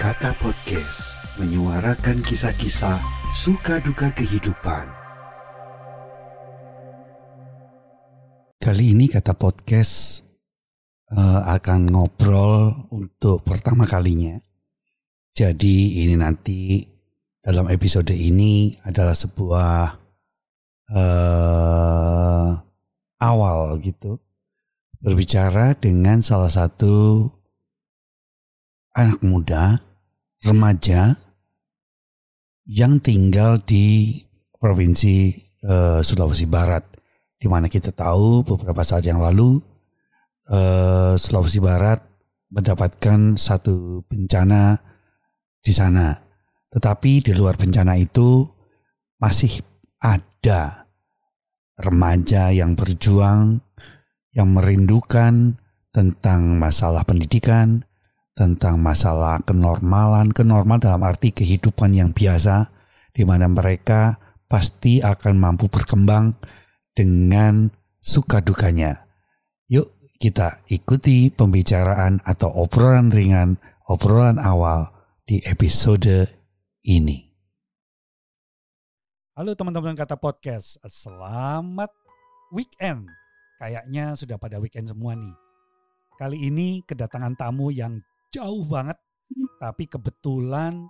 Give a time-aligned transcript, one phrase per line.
[0.00, 3.04] Kata Podcast menyuarakan kisah-kisah
[3.36, 4.88] suka duka kehidupan.
[8.56, 10.24] Kali ini Kata Podcast
[11.12, 14.40] uh, akan ngobrol untuk pertama kalinya.
[15.36, 16.80] Jadi ini nanti
[17.44, 20.00] dalam episode ini adalah sebuah
[20.96, 22.50] uh,
[23.20, 24.16] awal gitu
[24.96, 27.28] berbicara dengan salah satu
[28.96, 29.89] anak muda,
[30.44, 31.14] remaja
[32.68, 34.16] yang tinggal di
[34.56, 36.84] provinsi uh, Sulawesi Barat,
[37.40, 39.60] di mana kita tahu beberapa saat yang lalu
[40.52, 42.00] uh, Sulawesi Barat
[42.50, 44.78] mendapatkan satu bencana
[45.60, 46.14] di sana.
[46.70, 48.46] Tetapi di luar bencana itu
[49.18, 49.60] masih
[49.98, 50.86] ada
[51.80, 53.58] remaja yang berjuang
[54.30, 55.58] yang merindukan
[55.90, 57.82] tentang masalah pendidikan,
[58.34, 62.70] tentang masalah kenormalan, kenormal dalam arti kehidupan yang biasa,
[63.12, 64.16] di mana mereka
[64.50, 66.34] pasti akan mampu berkembang
[66.94, 69.06] dengan suka dukanya.
[69.70, 74.90] Yuk kita ikuti pembicaraan atau obrolan ringan, obrolan awal
[75.24, 76.26] di episode
[76.84, 77.30] ini.
[79.38, 81.88] Halo teman-teman kata podcast, selamat
[82.52, 83.08] weekend
[83.60, 85.36] Kayaknya sudah pada weekend semua nih.
[86.16, 88.98] Kali ini kedatangan tamu yang jauh banget,
[89.58, 90.86] tapi kebetulan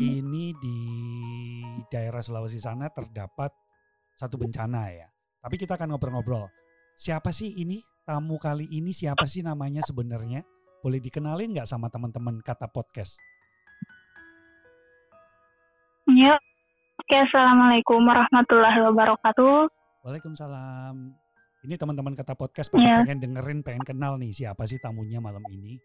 [0.00, 0.78] ini di
[1.88, 3.50] daerah Sulawesi sana terdapat
[4.14, 5.08] satu bencana ya.
[5.40, 6.48] Tapi kita akan ngobrol-ngobrol.
[6.94, 8.92] Siapa sih ini tamu kali ini?
[8.92, 10.44] Siapa sih namanya sebenarnya?
[10.84, 13.16] Boleh dikenalin nggak sama teman-teman kata podcast?
[16.04, 16.36] Ya,
[17.04, 19.68] Oke, Assalamualaikum warahmatullahi wabarakatuh.
[20.08, 21.12] Waalaikumsalam.
[21.64, 23.00] Ini teman-teman kata podcast pada yeah.
[23.04, 25.80] pengen dengerin, pengen kenal nih siapa sih tamunya malam ini.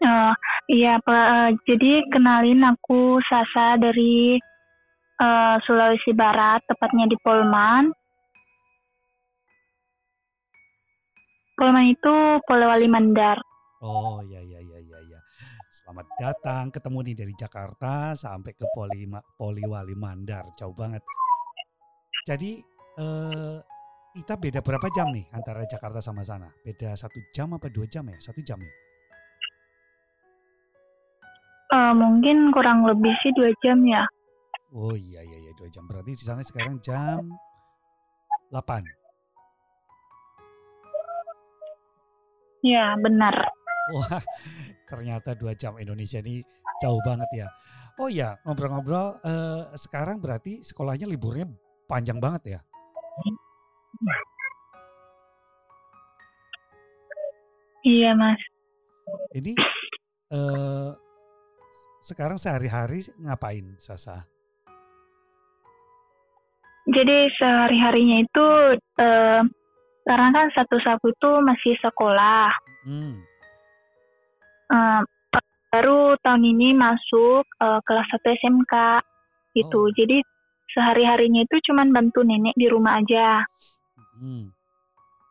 [0.00, 0.32] Uh,
[0.72, 4.40] iya, uh, jadi kenalin aku Sasa dari
[5.20, 7.92] uh, Sulawesi Barat, tepatnya di Polman.
[11.52, 12.14] Polman itu
[12.48, 13.36] Polewali Mandar.
[13.84, 15.20] Oh iya iya iya iya ya.
[15.68, 19.04] Selamat datang ketemu nih dari Jakarta sampai ke Poli
[19.36, 20.48] Poliwali Mandar.
[20.56, 21.04] Jauh banget.
[22.28, 22.60] Jadi
[23.00, 23.56] eh,
[24.16, 26.48] kita beda berapa jam nih antara Jakarta sama sana?
[26.60, 28.16] Beda satu jam apa dua jam ya?
[28.20, 28.72] Satu jam ya?
[31.70, 34.02] Uh, mungkin kurang lebih sih dua jam ya.
[34.74, 35.86] Oh iya iya iya dua jam.
[35.86, 37.30] Berarti di sana sekarang jam
[38.50, 38.82] 8.
[42.66, 43.34] Ya benar.
[43.94, 44.22] Wah
[44.90, 46.42] ternyata dua jam Indonesia ini
[46.82, 47.48] jauh banget ya.
[48.02, 51.46] Oh iya ngobrol-ngobrol uh, sekarang berarti sekolahnya liburnya
[51.86, 52.60] panjang banget ya?
[57.86, 58.40] Iya mas.
[59.34, 59.54] Ini
[60.34, 60.92] uh,
[62.00, 64.24] sekarang sehari-hari ngapain Sasa?
[66.90, 68.46] Jadi sehari-harinya itu
[68.98, 69.42] uh,
[70.08, 72.50] karena kan satu sabu itu masih sekolah.
[72.88, 73.20] Hmm.
[74.70, 75.02] Uh,
[75.70, 78.74] baru tahun ini masuk uh, kelas 1 SMK
[79.54, 79.80] gitu.
[79.86, 79.92] Oh.
[79.94, 80.18] Jadi
[80.74, 83.44] sehari-harinya itu cuman bantu nenek di rumah aja.
[84.18, 84.50] Hmm.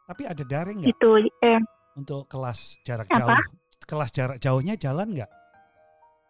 [0.07, 0.95] Tapi ada daring nggak?
[0.95, 1.09] Itu
[1.43, 1.59] eh.
[1.99, 3.19] Untuk kelas jarak Apa?
[3.19, 3.37] jauh.
[3.83, 5.31] Kelas jarak jauhnya jalan nggak?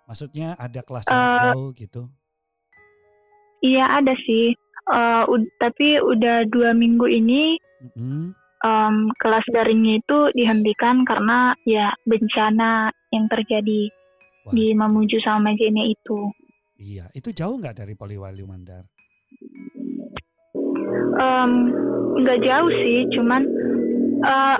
[0.10, 2.10] Maksudnya ada kelas uh, gitu?
[3.62, 4.58] Iya ada sih.
[4.90, 5.30] Uh,
[5.62, 7.62] tapi udah dua minggu ini
[7.94, 8.34] mm-hmm.
[8.66, 13.94] um, kelas daringnya itu dihentikan karena ya bencana yang terjadi
[14.50, 14.54] Wah.
[14.58, 16.34] di Mamuju sama Majene itu.
[16.80, 18.88] Iya, itu jauh nggak dari Poliwali Mandar?
[21.22, 21.52] Um,
[22.18, 23.46] nggak jauh sih, cuman
[24.26, 24.58] uh,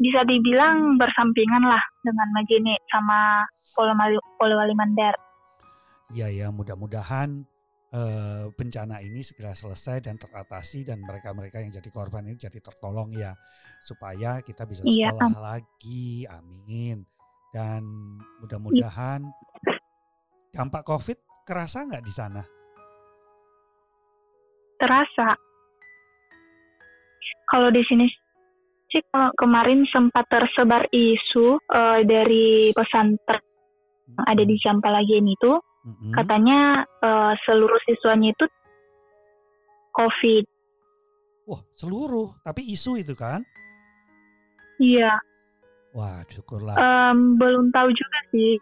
[0.00, 3.44] bisa dibilang bersampingan lah dengan Majene sama
[4.40, 5.12] Polewali Mandar.
[6.10, 7.44] Iya ya, mudah-mudahan
[7.92, 13.12] uh, bencana ini segera selesai dan teratasi dan mereka-mereka yang jadi korban ini jadi tertolong
[13.14, 13.36] ya
[13.84, 15.38] supaya kita bisa iya, sekolah iya.
[15.38, 16.08] lagi.
[16.32, 17.04] Amin.
[17.52, 17.84] Dan
[18.40, 19.28] mudah-mudahan
[20.50, 22.42] dampak COVID kerasa nggak di sana?
[24.80, 25.36] Terasa.
[27.52, 28.06] Kalau di sini
[28.90, 29.02] sih
[29.38, 33.42] kemarin sempat tersebar isu uh, dari pesantren
[34.10, 35.52] yang ada di Jampalagian itu,
[35.86, 36.12] mm-hmm.
[36.18, 38.46] katanya uh, seluruh siswanya itu
[39.94, 40.44] COVID.
[41.46, 43.42] Wah, seluruh, tapi isu itu kan?
[44.82, 45.18] Iya.
[45.94, 46.78] Wah, syukurlah.
[46.78, 48.54] Um, belum tahu juga sih.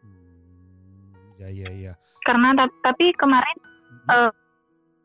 [0.00, 1.92] Hmm, ya, ya, ya.
[2.24, 4.08] Karena tapi kemarin mm-hmm.
[4.08, 4.32] uh,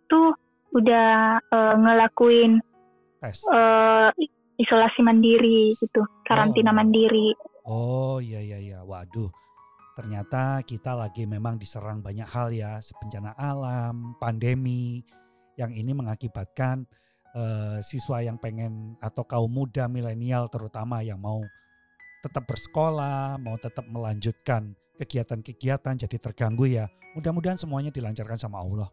[0.07, 0.35] tuh
[0.75, 2.61] udah uh, ngelakuin
[3.19, 4.13] tes uh,
[4.59, 6.75] isolasi mandiri gitu, karantina oh.
[6.75, 7.33] mandiri.
[7.63, 8.79] Oh iya iya iya.
[8.83, 9.31] Waduh.
[9.95, 15.03] Ternyata kita lagi memang diserang banyak hal ya, bencana alam, pandemi
[15.59, 16.87] yang ini mengakibatkan
[17.35, 21.43] uh, siswa yang pengen atau kaum muda milenial terutama yang mau
[22.23, 26.87] tetap bersekolah, mau tetap melanjutkan kegiatan-kegiatan jadi terganggu ya.
[27.15, 28.87] Mudah-mudahan semuanya dilancarkan sama Allah.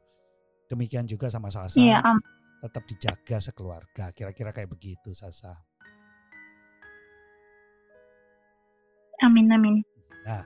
[0.67, 1.79] Demikian juga sama Sasa.
[1.79, 2.19] Iya, um.
[2.62, 4.11] Tetap dijaga sekeluarga.
[4.17, 5.55] Kira-kira kayak begitu Sasa.
[9.25, 9.81] Amin amin.
[10.29, 10.44] Nah,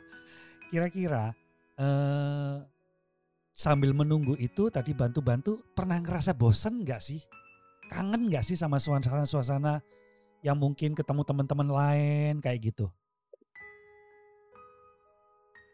[0.70, 1.34] kira-kira
[1.74, 2.56] eh,
[3.50, 7.20] sambil menunggu itu tadi bantu-bantu pernah ngerasa bosen nggak sih?
[7.90, 9.82] Kangen nggak sih sama suasana-suasana
[10.40, 12.86] yang mungkin ketemu teman-teman lain kayak gitu?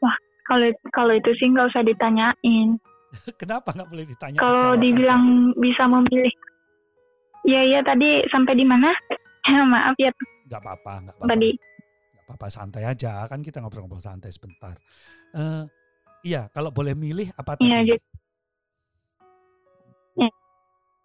[0.00, 0.16] Wah,
[0.48, 2.80] kalau kalau itu sih nggak usah ditanyain.
[3.40, 4.38] Kenapa nggak boleh ditanya?
[4.40, 6.32] Kalau dibilang bisa memilih,
[7.46, 8.90] Iya iya tadi sampai di mana?
[9.72, 10.10] Maaf ya.
[10.50, 11.30] Gak apa-apa, gak apa-apa.
[11.30, 11.50] Tadi
[12.26, 14.74] apa-apa santai aja kan kita ngobrol-ngobrol santai sebentar.
[15.30, 15.62] Uh,
[16.26, 17.70] iya kalau boleh milih apa tadi?
[17.70, 17.94] Iya,
[20.18, 20.28] ya,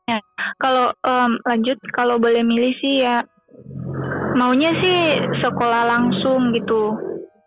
[0.10, 0.18] ya.
[0.58, 3.22] Kalau um, lanjut kalau boleh milih sih ya
[4.34, 5.00] maunya sih
[5.46, 6.98] sekolah langsung gitu.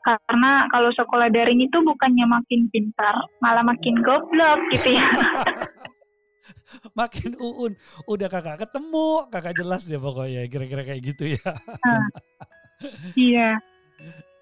[0.04, 5.08] Karena kalau sekolah daring itu bukannya makin pintar, malah makin goblok gitu ya.
[6.98, 7.72] makin uun
[8.04, 12.04] udah kakak ketemu kakak jelas deh pokoknya kira-kira kayak gitu ya nah,
[13.16, 13.58] Iya.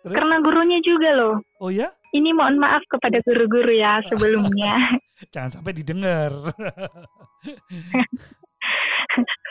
[0.03, 0.19] Terus?
[0.19, 1.37] Karena gurunya juga loh.
[1.63, 1.87] Oh ya?
[2.11, 4.99] Ini mohon maaf kepada guru-guru ya sebelumnya.
[5.35, 6.35] Jangan sampai didengar.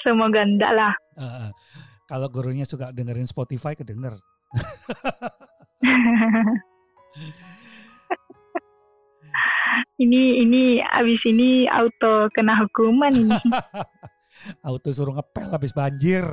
[0.04, 0.94] Semoga enggak lah.
[1.16, 1.50] Uh,
[2.04, 4.20] kalau gurunya suka dengerin Spotify kedenger.
[10.04, 13.38] ini ini abis ini auto kena hukuman ini.
[14.68, 16.26] auto suruh ngepel habis banjir.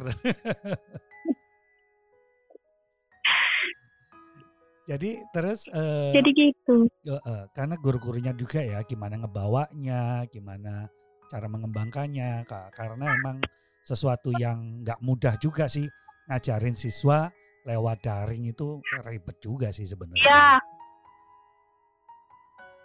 [4.89, 6.89] Jadi terus uh, Jadi gitu.
[7.05, 10.89] Uh, uh, karena guru-gurunya juga ya gimana ngebawanya, gimana
[11.29, 12.73] cara mengembangkannya kak.
[12.73, 13.45] Karena emang
[13.85, 15.85] sesuatu yang nggak mudah juga sih
[16.29, 17.29] ngajarin siswa
[17.69, 20.25] lewat daring itu ribet juga sih sebenarnya.
[20.25, 20.45] Iya.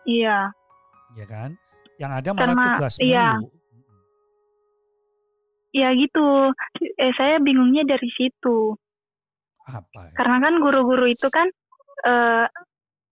[0.04, 0.38] Iya.
[1.16, 1.50] Iya kan?
[1.96, 3.28] Yang ada malah Karena, tugas iya.
[3.40, 3.50] mulu.
[5.74, 6.28] Iya gitu.
[7.00, 8.76] Eh saya bingungnya dari situ.
[9.64, 10.12] Apa?
[10.12, 10.14] Ya?
[10.20, 11.48] Karena kan guru-guru itu kan
[12.06, 12.46] uh,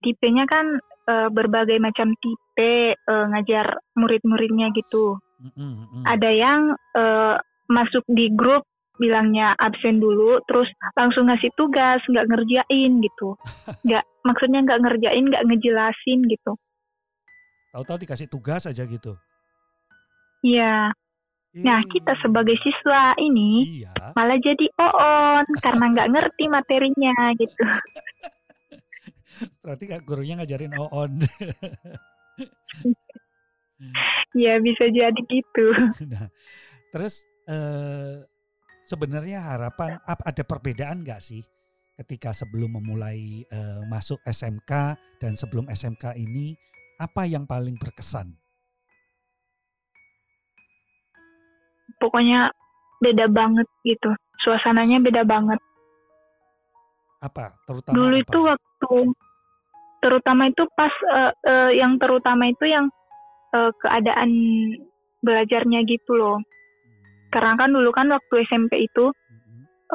[0.03, 0.77] tipenya kan
[1.07, 5.17] uh, berbagai macam tipe uh, ngajar murid-muridnya gitu.
[5.41, 6.03] Mm-hmm.
[6.05, 6.61] Ada yang
[6.93, 7.39] uh,
[7.71, 8.67] masuk di grup
[8.99, 10.67] bilangnya absen dulu, terus
[10.97, 13.37] langsung ngasih tugas, nggak ngerjain gitu.
[13.87, 16.51] Nggak, maksudnya nggak ngerjain, nggak ngejelasin gitu.
[17.71, 19.15] Tahu-tahu dikasih tugas aja gitu.
[20.43, 20.91] Iya.
[21.51, 23.91] Nah, kita sebagai siswa ini iya.
[24.15, 27.63] malah jadi on karena nggak ngerti materinya gitu.
[29.63, 31.19] Berarti kak gurunya ngajarin on.
[34.31, 35.65] ya bisa jadi gitu.
[36.11, 36.31] Nah,
[36.95, 38.23] terus eh,
[38.85, 41.41] sebenarnya harapan ada perbedaan nggak sih
[42.01, 46.57] ketika sebelum memulai eh, masuk SMK dan sebelum SMK ini
[47.01, 48.37] apa yang paling berkesan?
[51.97, 52.49] Pokoknya
[53.01, 54.13] beda banget gitu.
[54.41, 55.61] Suasananya beda banget.
[57.21, 57.57] Apa?
[57.65, 58.23] Terutama Dulu apa?
[58.25, 58.93] itu waktu
[60.01, 62.89] terutama itu pas uh, uh, yang terutama itu yang
[63.53, 64.29] uh, keadaan
[65.21, 66.41] belajarnya gitu loh.
[67.31, 69.09] Karena kan dulu kan waktu SMP itu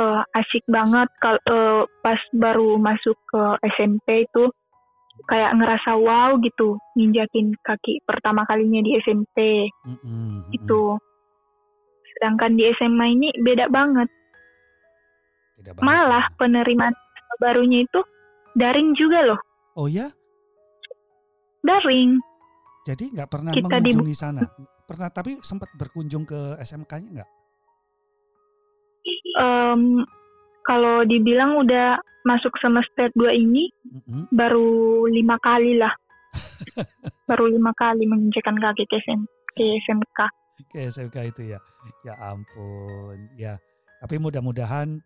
[0.00, 3.42] uh, asik banget kalau uh, pas baru masuk ke
[3.76, 4.48] SMP itu
[5.24, 10.52] kayak ngerasa wow gitu nginjakin kaki pertama kalinya di SMP mm-hmm.
[10.52, 11.00] gitu.
[12.16, 14.08] Sedangkan di SMA ini beda banget.
[15.60, 15.84] Beda banget.
[15.84, 16.94] Malah penerimaan
[17.40, 18.00] barunya itu
[18.56, 19.40] daring juga loh.
[19.76, 20.08] Oh ya?
[21.60, 22.16] Daring.
[22.86, 24.16] Jadi nggak pernah Kita mengunjungi di...
[24.16, 24.40] sana?
[24.86, 27.30] Pernah tapi sempat berkunjung ke SMK-nya nggak?
[29.36, 30.06] Um,
[30.62, 34.22] kalau dibilang udah masuk semester 2 ini mm-hmm.
[34.30, 35.90] baru lima kali lah.
[37.30, 39.20] baru lima kali menginjakan kaki ke, SM,
[39.58, 40.18] ke SMK.
[40.70, 41.58] Ke SMK itu ya.
[42.06, 43.30] Ya ampun.
[43.34, 43.58] Ya.
[43.98, 45.02] Tapi mudah-mudahan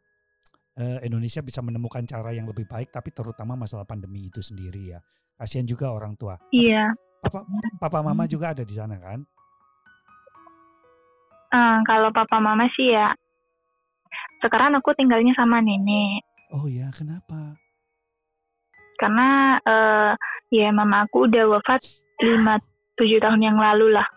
[0.77, 5.01] uh, Indonesia bisa menemukan cara yang lebih baik tapi terutama masalah pandemi itu sendiri ya.
[5.41, 6.37] Kasihan juga orang tua.
[6.53, 6.93] Iya.
[7.21, 7.45] Papa,
[7.81, 9.25] papa mama juga ada di sana kan?
[11.51, 13.11] Uh, kalau papa mama sih ya
[14.41, 16.25] sekarang aku tinggalnya sama nenek.
[16.51, 17.61] Oh ya, kenapa?
[18.97, 20.13] Karena uh,
[20.49, 21.85] ya mama aku udah wafat
[22.21, 22.59] lima
[22.97, 24.09] tujuh tahun yang lalu lah.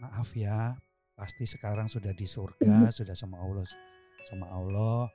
[0.00, 0.78] Maaf ya,
[1.14, 3.66] pasti sekarang sudah di surga, sudah sama Allah
[4.26, 5.08] sama Allah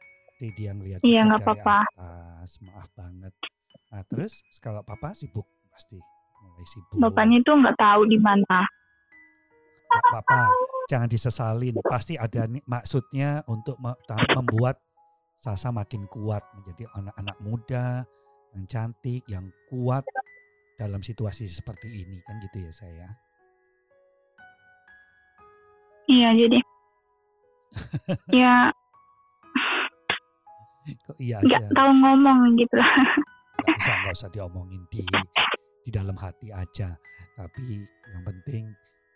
[0.43, 1.79] Pasti dia ngeliat Iya nggak apa-apa.
[2.67, 3.33] Maaf banget.
[3.93, 5.95] Nah terus kalau papa sibuk pasti
[6.43, 6.99] mulai sibuk.
[6.99, 8.65] Bapaknya itu nggak tahu di mana.
[9.93, 10.49] Apa-apa,
[10.93, 11.73] jangan disesalin.
[11.81, 13.81] Pasti ada maksudnya untuk
[14.37, 14.77] membuat
[15.43, 18.07] Sasa makin kuat menjadi anak-anak muda
[18.55, 20.05] yang cantik, yang kuat
[20.79, 23.07] dalam situasi seperti ini kan gitu ya saya.
[26.07, 26.59] Iya jadi.
[28.43, 28.55] ya
[30.83, 31.67] Kok iya aja?
[31.75, 32.93] tahu ngomong gitu lah.
[33.63, 35.03] Nggak usah nggak usah diomongin di
[35.83, 36.95] di dalam hati aja.
[37.35, 37.83] Tapi
[38.15, 38.71] yang penting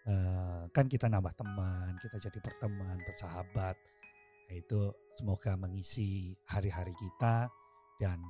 [0.07, 3.75] eh, kan kita nambah teman, kita jadi berteman, bersahabat.
[4.47, 7.51] Nah, itu semoga mengisi hari-hari kita
[7.99, 8.23] dan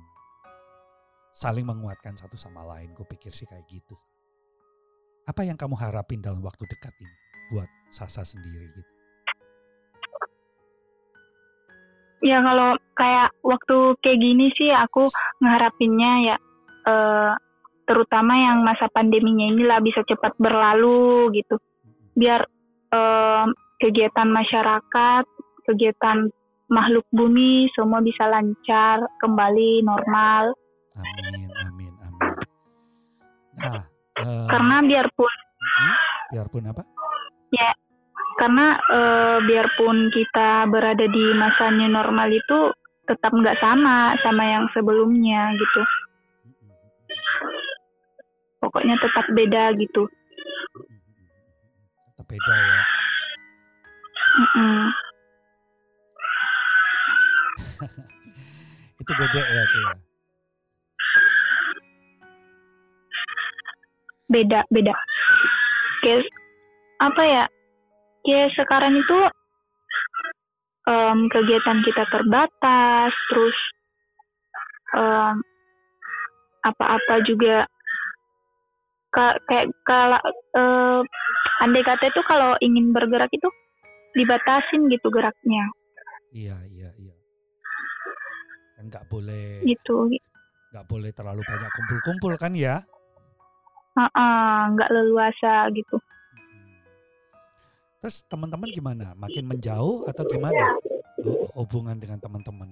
[1.30, 2.90] saling menguatkan satu sama lain.
[2.96, 3.94] Gue pikir sih kayak gitu.
[5.28, 7.16] Apa yang kamu harapin dalam waktu dekat ini
[7.54, 8.92] buat Sasa sendiri gitu?
[12.18, 15.06] Ya kalau kayak waktu kayak gini sih aku
[15.38, 16.36] ngeharapinnya ya
[16.90, 17.32] eh,
[17.86, 21.56] terutama yang masa pandeminya inilah bisa cepat berlalu gitu.
[22.18, 22.42] Biar
[22.90, 23.44] eh,
[23.78, 25.24] kegiatan masyarakat,
[25.70, 26.26] kegiatan
[26.68, 30.52] makhluk bumi semua bisa lancar, kembali normal.
[30.98, 32.26] Amin, amin, amin.
[33.62, 33.82] Nah,
[34.18, 35.94] eh, Karena biarpun mm,
[36.34, 36.82] biarpun apa?
[38.38, 42.70] karena eh, biarpun kita berada di masa new normal itu
[43.10, 45.82] tetap nggak sama sama yang sebelumnya gitu.
[48.62, 50.06] Pokoknya tetap beda gitu.
[52.28, 52.80] Beda ya.
[59.00, 59.92] Itu beda ya tuh ya.
[64.28, 64.92] Beda beda.
[66.04, 66.28] Kayak
[67.00, 67.44] apa ya?
[68.28, 69.18] Kayak sekarang itu
[70.84, 73.56] em, kegiatan kita terbatas, terus
[75.00, 75.40] em,
[76.60, 77.64] apa-apa juga
[79.10, 80.20] kayak kalau
[80.54, 81.00] eh,
[81.64, 83.48] andai kata itu kalau ingin bergerak itu
[84.14, 85.64] dibatasin gitu geraknya
[86.28, 87.16] Iya, iya, iya.
[88.76, 90.12] Kan nggak boleh gitu
[90.68, 92.84] nggak boleh terlalu banyak kumpul-kumpul kan ya.
[93.96, 95.96] Heeh, nggak leluasa gitu.
[97.98, 99.16] Terus teman-teman gimana?
[99.16, 100.76] Makin menjauh atau gimana?
[101.24, 102.70] Hu- Hubungan dengan teman-teman.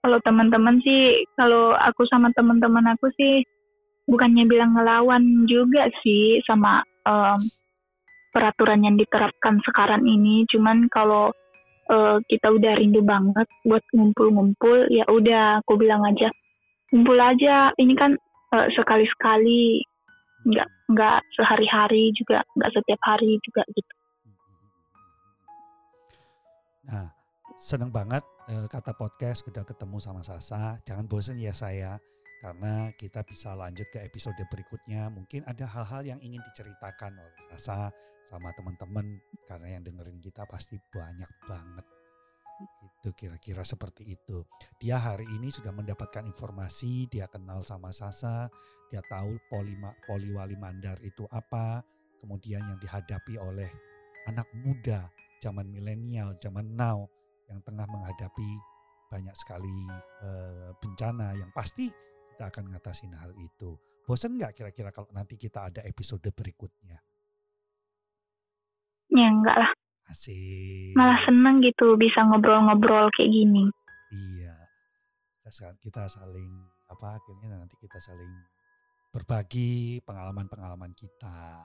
[0.00, 3.44] kalau teman-teman sih kalau aku sama teman-teman aku sih
[4.08, 7.40] bukannya bilang ngelawan juga sih sama em,
[8.32, 10.48] peraturan yang diterapkan sekarang ini.
[10.48, 11.30] Cuman kalau
[11.92, 16.32] eh, kita udah rindu banget buat ngumpul-ngumpul ya udah aku bilang aja
[16.90, 17.70] ngumpul aja.
[17.76, 18.16] Ini kan
[18.56, 19.84] eh, sekali-sekali
[20.48, 23.94] nggak nggak sehari-hari juga nggak setiap hari juga gitu.
[26.88, 27.12] Nah,
[27.52, 30.80] seneng banget eh, kata podcast udah ketemu sama Sasa.
[30.88, 32.00] Jangan bosan ya saya,
[32.38, 35.10] karena kita bisa lanjut ke episode berikutnya.
[35.10, 37.90] Mungkin ada hal-hal yang ingin diceritakan oleh Sasa
[38.22, 39.18] sama teman-teman,
[39.48, 41.86] karena yang dengerin kita pasti banyak banget.
[43.02, 44.42] Itu kira-kira seperti itu.
[44.78, 48.46] Dia hari ini sudah mendapatkan informasi, dia kenal sama Sasa,
[48.90, 51.82] dia tahu polima, poliwali mandar itu apa,
[52.22, 53.70] kemudian yang dihadapi oleh
[54.26, 55.10] anak muda
[55.42, 57.06] zaman milenial, zaman now
[57.48, 58.50] yang tengah menghadapi
[59.08, 59.88] banyak sekali
[60.20, 61.88] eh, bencana yang pasti
[62.38, 63.74] kita akan ngatasin hal itu.
[64.06, 67.02] Bosan nggak kira-kira kalau nanti kita ada episode berikutnya?
[69.08, 69.70] ya enggak lah
[70.06, 70.92] Asik.
[70.92, 73.64] malah seneng gitu bisa ngobrol-ngobrol kayak gini
[74.08, 74.54] Iya.
[75.34, 76.52] Kita, sa- kita saling
[76.86, 78.30] apa akhirnya nanti kita saling
[79.10, 81.64] berbagi pengalaman-pengalaman kita.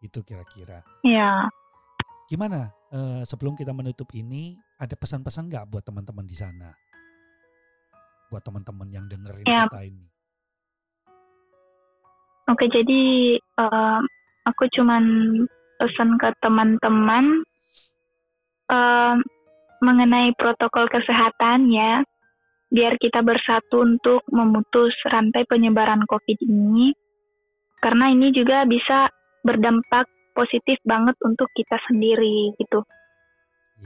[0.00, 0.82] Itu kira-kira.
[1.00, 1.46] ya
[2.26, 6.72] Gimana eh, sebelum kita menutup ini ada pesan-pesan nggak buat teman-teman di sana?
[8.28, 9.64] Buat teman-teman yang dengerin Ya.
[9.68, 10.04] kita ini.
[12.48, 13.02] Oke, jadi
[13.40, 14.02] em,
[14.48, 15.04] aku cuman
[15.76, 17.44] pesan ke teman-teman
[18.72, 19.16] em,
[19.84, 22.04] mengenai protokol kesehatan ya,
[22.72, 26.92] biar kita bersatu untuk memutus rantai penyebaran COVID ini,
[27.80, 29.08] karena ini juga bisa
[29.44, 30.04] berdampak
[30.36, 32.84] positif banget untuk kita sendiri gitu.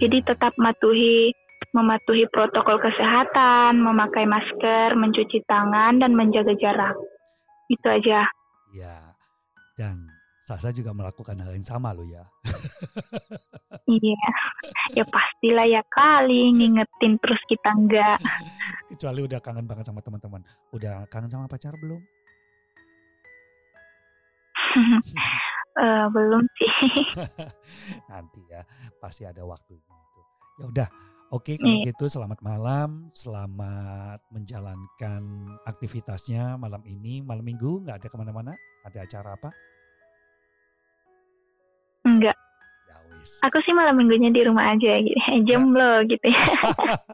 [0.01, 0.27] Jadi Ya.
[0.35, 1.31] tetap matuhi
[1.73, 6.97] mematuhi protokol kesehatan, memakai masker, mencuci tangan dan menjaga jarak.
[7.69, 8.29] Itu aja.
[8.77, 9.17] Ya.
[9.77, 10.13] Dan
[10.43, 12.27] Sasa juga melakukan hal yang sama loh ya.
[13.83, 14.25] Iya,
[14.95, 18.17] ya pastilah ya kali ngingetin terus kita enggak.
[18.95, 20.41] Kecuali udah kangen banget sama teman-teman.
[20.71, 22.01] Udah kangen sama pacar belum?
[25.73, 26.73] Eh, belum sih.
[28.13, 28.61] Nanti ya,
[29.01, 29.89] pasti ada waktunya.
[30.61, 30.89] Ya udah,
[31.33, 31.89] Oke, kalau iya.
[31.89, 35.23] gitu selamat malam, selamat menjalankan
[35.65, 37.25] aktivitasnya malam ini.
[37.25, 38.53] Malam minggu nggak ada ke mana-mana?
[38.85, 39.49] Ada acara apa?
[42.05, 42.37] Enggak.
[42.85, 43.41] Ya wis.
[43.49, 45.41] Aku sih malam minggunya di rumah aja gitu, ya.
[45.49, 46.45] jomblo gitu ya.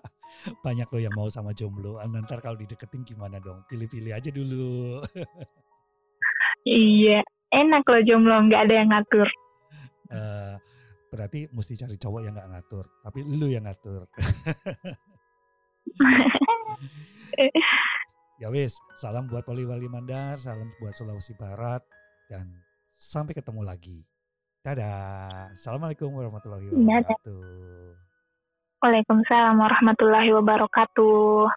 [0.67, 2.03] Banyak loh yang mau sama jomblo.
[2.03, 3.63] Ah, nanti kalau dideketin gimana dong?
[3.71, 4.99] Pilih-pilih aja dulu.
[6.67, 7.23] iya,
[7.55, 9.31] enak loh jomblo, nggak ada yang ngatur.
[10.11, 10.59] Uh,
[11.09, 14.07] berarti mesti cari cowok yang nggak ngatur tapi lu yang ngatur.
[18.38, 21.83] Ya wis salam buat Poliwali Mandar salam buat Sulawesi Barat
[22.31, 22.47] dan
[22.95, 24.07] sampai ketemu lagi.
[24.62, 25.50] Dadah.
[25.59, 27.43] Assalamualaikum warahmatullahi wabarakatuh.
[28.79, 31.50] Waalaikumsalam warahmatullahi wabarakatuh